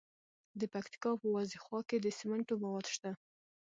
د 0.59 0.61
پکتیکا 0.73 1.11
په 1.21 1.27
وازیخوا 1.35 1.79
کې 1.89 1.97
د 1.99 2.07
سمنټو 2.19 2.53
مواد 2.63 2.85
شته. 2.93 3.11